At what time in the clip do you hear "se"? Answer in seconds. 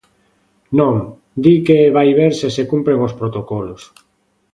2.39-2.47, 2.55-2.63